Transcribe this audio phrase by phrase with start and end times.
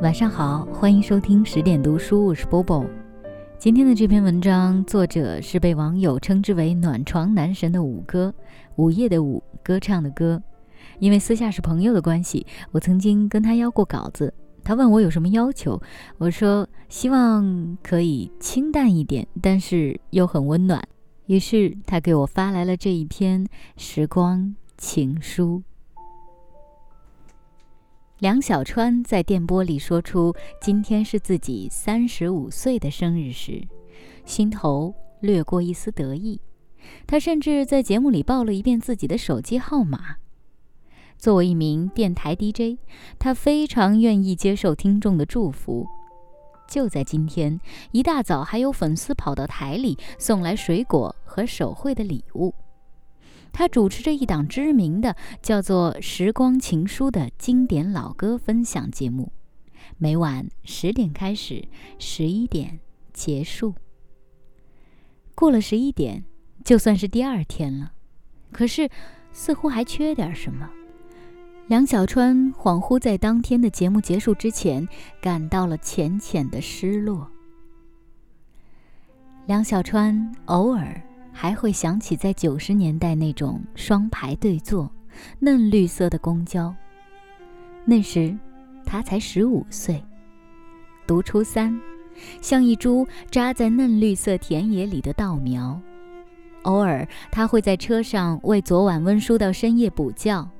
[0.00, 2.86] 晚上好，欢迎收听十点读书，我是 Bobo。
[3.58, 8.32] 今天的这篇文章，作者是被网友称之为“暖床男神”的五哥，
[8.76, 10.40] 午夜的午，歌唱的歌。
[11.00, 14.32] 因为私下是朋友的关系，我曾经跟他要过稿子，
[14.62, 15.82] 他问我有什么要求，
[16.18, 20.80] 我说希望可以清淡一点，但是又很温暖。
[21.26, 23.44] 于是他给我发来了这一篇
[23.76, 25.64] 时光情书。
[28.20, 33.62] 梁小川在电波里说出今天是自己三十五岁的生日时，
[34.24, 36.40] 心头掠过一丝得意。
[37.06, 40.16] 他甚至在节目里报了一遍自己的手机号码。
[41.16, 42.80] 作为一名电台 DJ，
[43.20, 45.86] 他非常愿意接受听众的祝福。
[46.68, 47.60] 就在今天
[47.92, 52.52] 一大早，还有粉丝跑到台里送来水果和手绘的礼物。
[53.52, 59.32] 他主持着一档知名的叫做《时光情书》的经典老歌分享节目，
[59.96, 61.66] 每晚十点开始，
[61.98, 62.78] 十一点
[63.12, 63.74] 结束。
[65.34, 66.24] 过了十一点，
[66.64, 67.92] 就算是第二天了，
[68.52, 68.88] 可是
[69.32, 70.70] 似乎还缺点什么。
[71.66, 74.88] 梁小川恍惚在当天的节目结束之前，
[75.20, 77.30] 感到了浅浅的失落。
[79.46, 81.07] 梁小川偶尔。
[81.40, 84.90] 还会想起在九十年代那种双排对坐、
[85.38, 86.74] 嫩绿色的公交。
[87.84, 88.36] 那时，
[88.84, 90.04] 他才十五岁，
[91.06, 91.80] 读初三，
[92.40, 95.80] 像一株扎在嫩绿色田野里的稻苗。
[96.62, 100.50] 偶尔，他会在车上为昨晚温书到深夜补觉。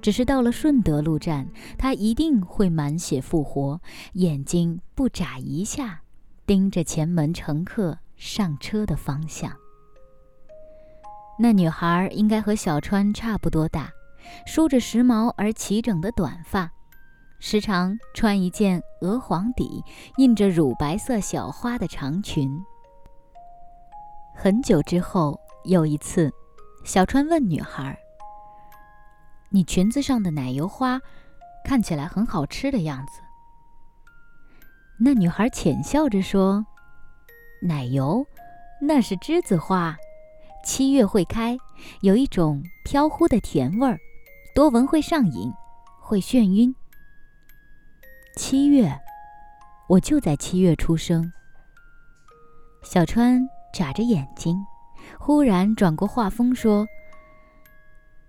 [0.00, 3.80] 只是到了顺德路站，他一定会满血复活，
[4.12, 6.02] 眼睛不眨一下，
[6.46, 9.50] 盯着前门乘客上车的方向。
[11.38, 13.90] 那女孩应该和小川差不多大，
[14.46, 16.70] 梳着时髦而齐整的短发，
[17.38, 19.84] 时常穿一件鹅黄底、
[20.16, 22.50] 印着乳白色小花的长裙。
[24.34, 26.32] 很久之后，有一次，
[26.84, 27.98] 小川问女孩
[29.52, 30.98] ：“你裙子上的奶油花，
[31.64, 33.20] 看起来很好吃的样子。”
[34.98, 36.64] 那女孩浅笑着说
[37.60, 38.26] ：“奶油，
[38.80, 39.94] 那是栀子花。”
[40.66, 41.56] 七月会开，
[42.00, 43.96] 有一种飘忽的甜味儿，
[44.52, 45.48] 多闻会上瘾，
[46.00, 46.74] 会眩晕。
[48.34, 48.92] 七月，
[49.88, 51.32] 我就在七月出生。
[52.82, 54.58] 小川眨着眼睛，
[55.20, 56.84] 忽然转过话锋说：“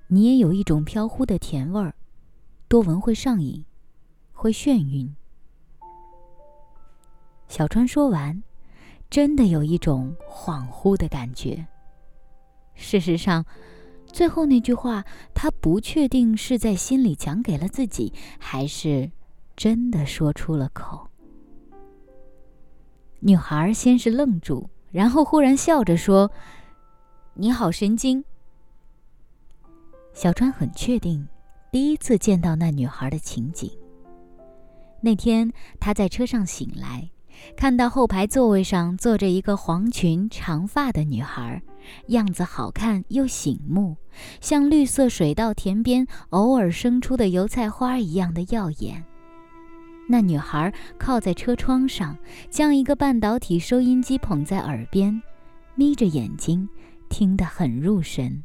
[0.05, 1.95] 你也有一种飘忽的甜味儿，
[2.67, 3.65] 多闻会上瘾，
[4.31, 5.15] 会眩晕。”
[7.49, 8.43] 小川说完，
[9.09, 11.65] 真的有一种恍惚的感觉。
[12.77, 13.45] 事实上，
[14.05, 19.11] 最后那句话，他不确定是在心里讲给了自己，还是
[19.55, 21.09] 真的说出了口。
[23.19, 26.31] 女孩先是愣住，然后忽然笑着说
[27.33, 28.23] ：“你好神经。”
[30.13, 31.27] 小川很确定，
[31.71, 33.69] 第一次见到那女孩的情景。
[35.01, 37.09] 那天他在车上醒来。
[37.55, 41.61] 看到后排座位上坐着一个黄裙长发的女孩，
[42.07, 43.95] 样子好看又醒目，
[44.41, 49.03] 像绿色水稻田边偶尔生出的油菜花一样的耀眼。
[50.09, 52.17] 那女孩靠在车窗上，
[52.49, 55.21] 将一个半导体收音机捧在耳边，
[55.75, 56.67] 眯着眼睛
[57.09, 58.43] 听得很入神。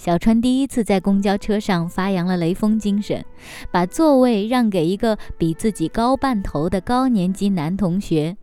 [0.00, 3.22] 小川第一次在公交车上发扬了雷锋精神，
[3.70, 8.34] 把座位让给一个比自己高半头的高年级男同学。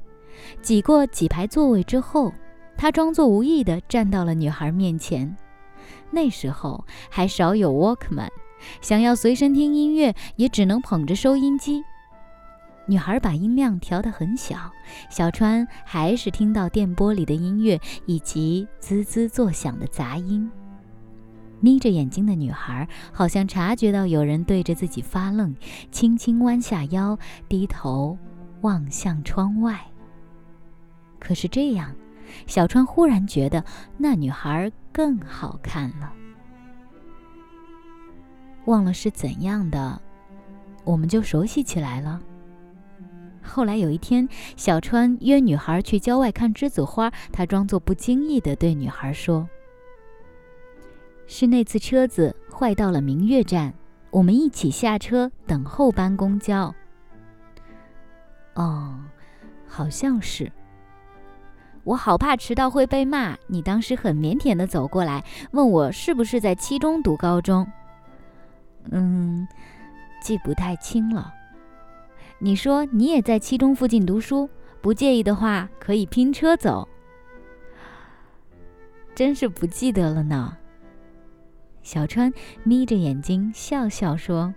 [0.62, 2.32] 挤过几排座位之后，
[2.78, 5.36] 他装作无意地站到了女孩面前。
[6.12, 8.30] 那时候还少有 Walkman，
[8.80, 11.84] 想要随身听音乐也只能捧着收音机。
[12.86, 14.72] 女孩把音量调得很小，
[15.10, 20.48] 小川还是听到电波里的音乐以及滋滋作响的杂音。
[21.60, 25.56] 眯着眼睛的女孩好像察觉到有人对着自己发愣，
[25.92, 27.18] 轻轻弯下腰，
[27.50, 28.18] 低头
[28.62, 29.80] 望向窗外。
[31.20, 31.94] 可是这样，
[32.46, 33.64] 小川忽然觉得
[33.98, 36.14] 那女孩更好看了。
[38.66, 40.02] 忘了是怎样的，
[40.84, 42.22] 我们就熟悉起来了。
[43.42, 44.28] 后来有一天，
[44.58, 49.48] 小川约女孩去郊外看栀子花，他装作不经意地对女孩说。
[51.28, 53.74] 是那次车子坏到了明月站，
[54.10, 56.74] 我们一起下车等候班公交。
[58.56, 58.98] 哦，
[59.68, 60.52] 好像是。
[61.84, 63.38] 我好怕迟到会被骂。
[63.48, 67.66] 你当时很腼腆的走过来，问我是不是在七中读高中。
[68.90, 69.48] 嗯，
[70.22, 71.34] 记不太清了。
[72.40, 74.50] 你说你也在七中附近读书，
[74.82, 76.88] 不介意的话，可以拼车走。
[79.14, 80.58] 真是不记得了呢。
[81.88, 82.34] 小川
[82.66, 84.54] 眯着眼睛笑笑说：“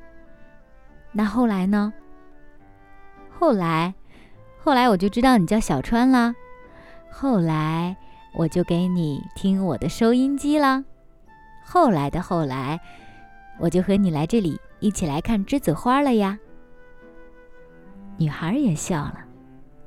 [1.14, 1.92] 那后来呢？
[3.30, 3.94] 后来，
[4.58, 6.34] 后来我就知道你叫小川啦。
[7.08, 7.96] 后来
[8.34, 10.84] 我就给你听我的收音机啦。
[11.64, 12.80] 后来的后来，
[13.60, 16.36] 我就和你来这里一起来看栀子花了呀。”
[18.18, 19.20] 女孩也笑了，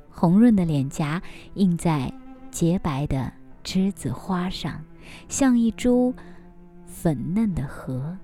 [0.08, 1.20] 红润的脸颊
[1.56, 2.10] 映在
[2.50, 3.30] 洁白的
[3.62, 4.82] 栀子花上，
[5.28, 6.14] 像一株
[6.94, 8.16] 粉嫩的河。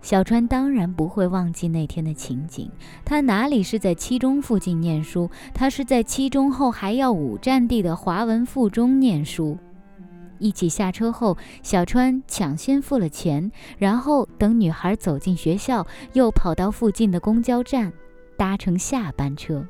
[0.00, 2.70] 小川当然不会忘记那天的情景，
[3.04, 9.58] 他哪里是在七中附近念书，他是在七中后还要五站地的华文附中念书。
[10.38, 17.92] 一起下车后，小川抢先付了钱，然后等女孩走进学校，又跑到附近的公交站，
[18.36, 19.66] 搭乘下班车。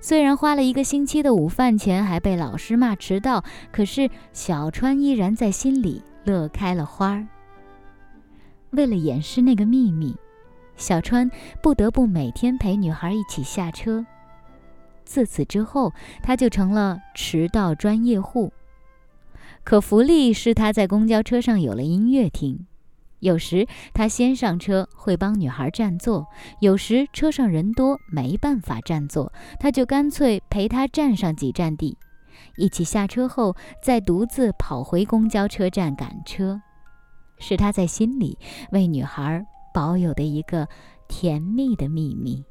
[0.00, 7.26] 虽然花了一个星期的午饭钱，还被老师骂迟到，可是小川依然在心里乐开了花儿。
[8.70, 10.14] 为了掩饰那个秘密，
[10.76, 11.30] 小川
[11.62, 14.06] 不得不每天陪女孩一起下车。
[15.04, 15.92] 自此之后，
[16.22, 18.52] 他就成了迟到专业户。
[19.64, 22.66] 可福利是他在公交车上有了音乐听，
[23.20, 26.26] 有时他先上车会帮女孩占座，
[26.60, 31.96] 有时车上人多没办法占座，他就干脆陪她站上几站地，
[32.56, 36.60] 一起下车后再独自跑回公交车站赶车，
[37.38, 38.38] 是他在心里
[38.72, 40.66] 为女孩保有的一个
[41.08, 42.44] 甜蜜的秘密。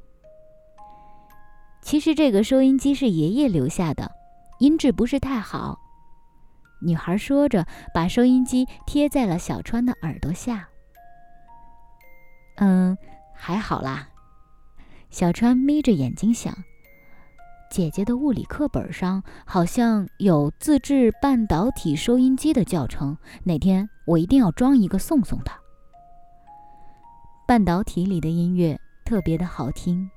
[1.82, 4.12] 其实这个收音机是爷爷留下的，
[4.60, 5.78] 音质不是太好。
[6.82, 10.70] 女孩说着，把收音机贴在了小川的耳朵下。
[12.56, 12.98] 嗯，
[13.34, 14.10] 还好啦。
[15.10, 16.54] 小川眯着眼睛想，
[17.72, 25.60] 姐姐的物理课本上好像有自制半导体收音机的教程，哪天我一定要装一个送送她。
[27.48, 30.10] 半导体里的音乐特别的好听。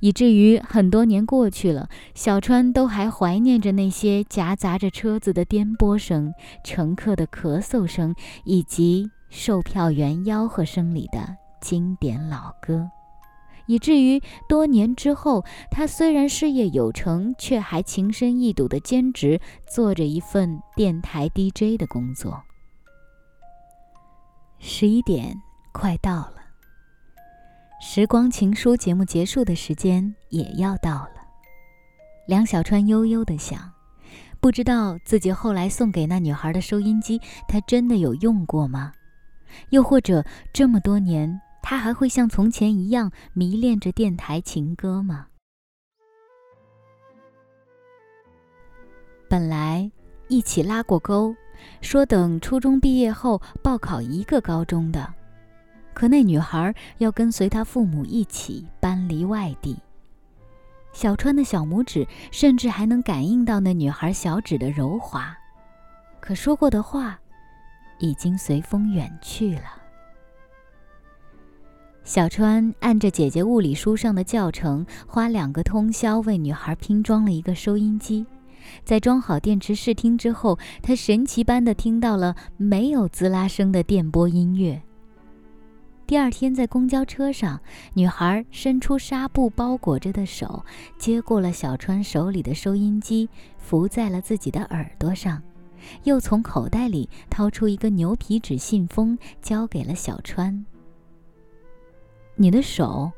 [0.00, 6.32] 以至于很多年过去了，小川都还怀念着那些夹杂着车子的颠簸声、
[6.64, 12.88] 乘客的咳嗽声以及售票员吆喝声里的经典老歌。
[13.66, 19.40] 以至于多年之后，他虽然事业有成，却还情深意笃地兼职
[19.72, 22.42] 做着一份电台 DJ 的工作。
[24.58, 25.36] 十一点
[25.72, 26.39] 快到了。
[27.82, 31.12] 时光情书节目结束的时间也要到了，
[32.26, 33.72] 梁小川悠悠的想，
[34.38, 37.18] 不知道自己后来送给那女孩的收音机，
[37.48, 38.92] 她真的有用过吗？
[39.70, 40.22] 又或者
[40.52, 45.28] 这么多年，她还会像从前一样迷恋着电台情歌吗？
[49.26, 49.90] 本来
[50.28, 51.34] 一起拉过钩，
[51.80, 55.14] 说等初中毕业后报考一个高中的。
[55.92, 59.76] 可那女孩要跟随她父母一起搬离外地。
[60.92, 65.36] 小川的小拇指甚至还能感应到那女孩小指的柔滑，
[66.20, 67.18] 可说过的话，
[68.00, 69.62] 已经随风远去了。
[72.02, 78.26] 小川按着姐姐物理书上的教程，花两个通宵为女孩拼装了一个收音机。
[78.84, 84.82] 在装好电池试听之后，他神奇般的听到了没有滋啦声的电波音乐。
[86.10, 87.60] 第二天，在公交车上，
[87.94, 90.64] 女孩伸出纱布包裹着的手，
[90.98, 95.40] 接过了小川手里的收音机，扶在了自己的耳朵上，
[96.02, 100.66] 又从口袋里掏出一个牛皮纸信封，交给了小川。
[102.34, 103.12] 你的手，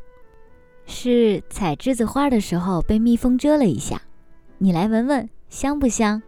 [0.84, 4.02] 是采栀子花的时候被蜜蜂蛰了一下，
[4.58, 6.22] 你来闻闻，香不香？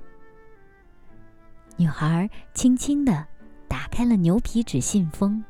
[1.76, 3.26] 女孩轻轻地
[3.68, 5.44] 打开了牛皮纸信封。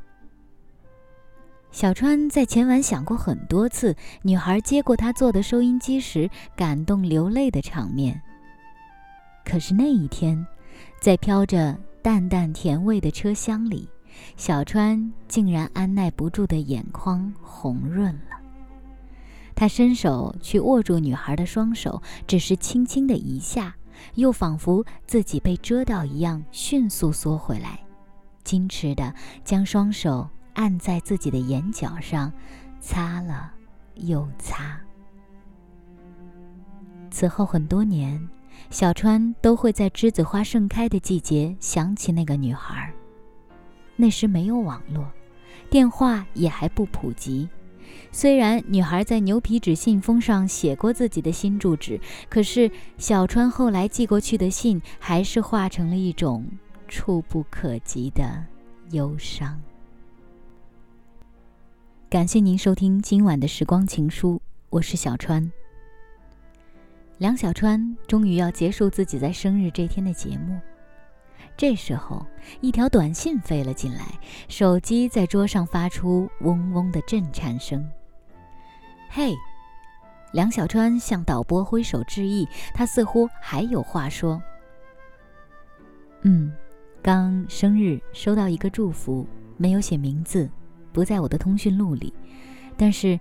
[1.74, 8.22] 小川在前晚想过很多次，女孩接过他做的收音机时感动流泪的场面。
[9.44, 10.46] 可是那一天，
[11.00, 13.88] 在飘着淡淡甜味的车厢里，
[14.36, 18.38] 小川竟然按耐不住的眼眶红润了。
[19.56, 23.74] 他伸手去握住女孩的双手，只是轻轻的一下，
[24.14, 27.80] 又仿佛自己被遮到一样，迅速缩回来，
[28.44, 29.12] 矜持的
[29.44, 30.30] 将双手。
[30.54, 32.32] 按在自己的眼角上，
[32.80, 33.52] 擦了
[33.94, 34.80] 又擦。
[37.10, 38.28] 此后很多年，
[38.70, 42.92] 小川都会在栀子花盛开的季节想起那个女孩。
[43.94, 45.06] 那时没有网络，
[45.70, 47.48] 电话也还不普及，
[48.10, 52.68] 虽然女孩在牛皮纸信封上写过自己的新住址，可是
[52.98, 56.44] 小川后来寄过去的信还是化成了一种
[56.88, 58.44] 触不可及的
[58.90, 59.60] 忧伤。
[62.14, 64.40] 感谢您收听今晚的时光情书，
[64.70, 65.50] 我是小川。
[67.18, 70.56] 梁小川终于要结束自己在生日这天的节目，
[71.56, 72.24] 这时候
[72.60, 74.16] 一条短信飞了进来，
[74.46, 77.84] 手机在桌上发出嗡嗡的震颤声。
[79.10, 79.34] 嘿，
[80.32, 84.40] 梁小川向导播挥手致意，他似乎还有话说。
[86.22, 86.52] 嗯，
[87.02, 90.48] 刚生日收到一个祝福，没有写名字，
[90.94, 92.10] 不在我的通讯录里，
[92.76, 93.20] 但是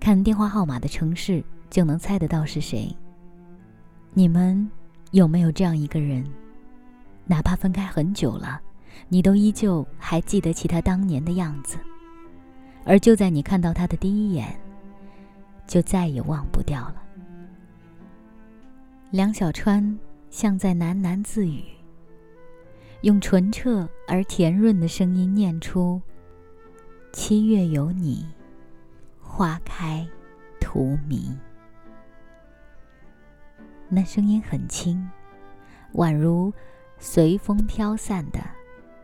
[0.00, 2.92] 看电话号码的城市就能猜得到是谁。
[4.12, 4.68] 你们
[5.12, 6.24] 有没有这样一个人，
[7.26, 8.60] 哪怕分开很久了，
[9.08, 11.76] 你都依旧还记得起他当年的样子，
[12.84, 14.58] 而就在你看到他的第一眼。
[15.66, 16.96] 就再也忘不掉了。
[19.12, 19.96] 梁小川
[20.28, 21.62] 像在喃喃自语，
[23.02, 26.02] 用纯澈而甜润的声音念出
[27.12, 28.24] ：“七月有你，
[29.20, 30.08] 花开
[30.60, 31.36] 荼蘼。”
[33.90, 35.10] 那声音很轻，
[35.94, 36.52] 宛如
[36.98, 38.38] 随风飘散的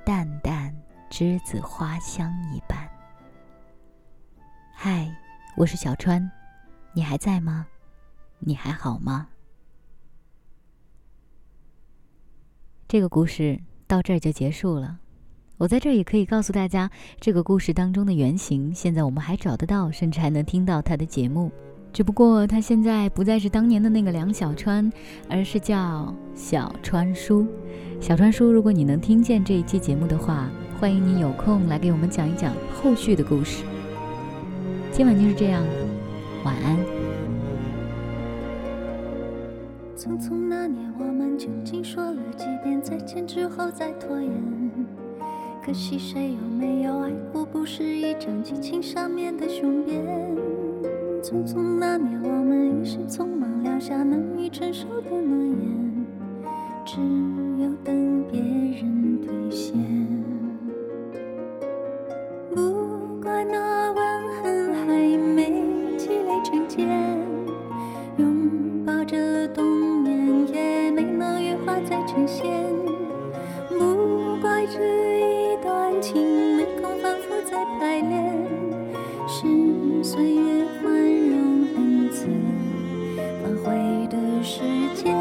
[0.05, 0.73] 淡淡
[1.11, 2.89] 栀子花香一般。
[4.73, 5.13] 嗨，
[5.57, 6.31] 我是小川。
[6.93, 7.67] 你还在吗？
[8.39, 9.29] 你还好吗？
[12.87, 15.01] 这个故事到这儿就结束了。
[15.59, 21.51] 我在这也可以告诉大家，这个故事当中的原型，现在我们还找得到，甚至还能听到他的节目。
[21.95, 24.93] 只不过他现在不再是当年的那个梁小川，
[25.31, 27.47] 而是叫小川叔。
[28.03, 33.65] 小川叔，如果你能听见这一期节目的话，欢迎你有空来给我们讲一讲后续的故事。
[34.93, 35.65] 今晚就是这样。
[36.45, 36.77] 晚安。
[39.97, 44.66] 匆匆那年，我们究竟说了几遍再见之后再拖延？
[45.67, 47.45] 可惜谁有没有爱过？
[47.45, 50.01] 不是一张激情上面的雄辩。
[51.21, 56.07] 匆匆那年，我们一时匆忙撂下难以承受的诺言，
[56.85, 57.01] 只
[57.61, 60.16] 有等别人兑现。
[77.03, 78.33] 仿佛在排练，
[79.27, 79.47] 是
[80.03, 82.27] 岁月宽容恩赐，
[83.43, 84.63] 放回的时
[84.95, 85.15] 间。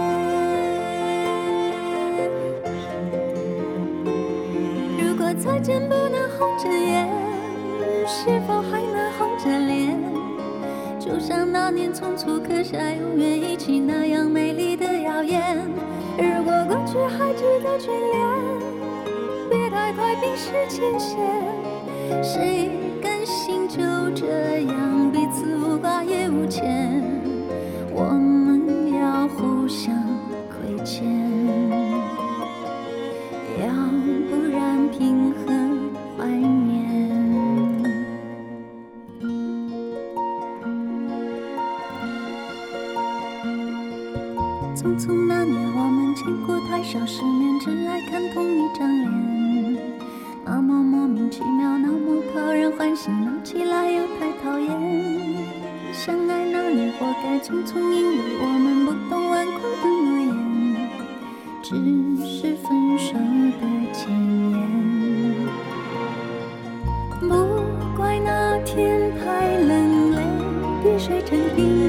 [4.97, 7.07] 如果再见不能红着眼，
[8.05, 9.97] 是否还能红着脸？
[10.99, 15.61] 就像那年匆促刻下永远一起那样美丽的谣言。
[16.17, 18.15] 如果过去还值得眷恋，
[20.21, 21.17] 冰释前嫌。
[22.23, 22.69] 谁
[23.01, 23.77] 甘心就
[24.11, 26.94] 这样彼此无挂也无牵？
[51.05, 54.67] 莫名其妙，那么讨人欢喜，闹起来又太讨厌。
[55.93, 60.33] 相爱那年，活该匆匆，因为我们不懂顽固的诺言，
[61.61, 61.75] 只
[62.25, 63.61] 是分手的
[63.93, 64.09] 前
[64.49, 64.57] 言。
[67.19, 70.17] 不怪那天太冷，泪
[70.81, 71.84] 滴水成冰。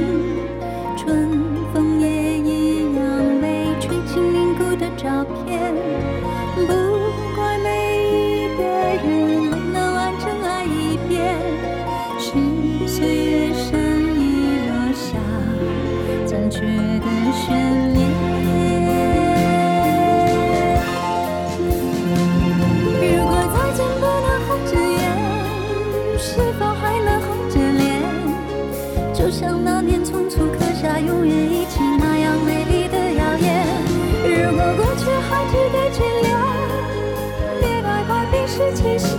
[38.47, 39.19] 是界限，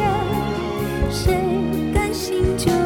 [1.12, 1.36] 谁
[1.93, 2.76] 甘心就？